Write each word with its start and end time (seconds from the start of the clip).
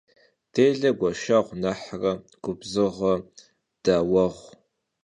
Dêle 0.53 0.89
gueşşeğu 0.99 1.49
nexhre 1.61 2.13
gubzığe 2.43 3.13
daueğu. 3.83 4.33